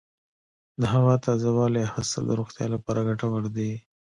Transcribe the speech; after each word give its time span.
د 0.81 0.83
هوا 0.93 1.15
تازه 1.25 1.49
والي 1.57 1.81
اخیستل 1.89 2.23
د 2.27 2.31
روغتیا 2.39 2.65
لپاره 2.75 3.05
ګټور 3.09 3.43
دي. 3.55 3.71